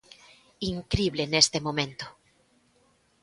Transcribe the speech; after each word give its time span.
Incrible 0.71 1.25
neste 1.33 1.57
momento. 1.67 2.05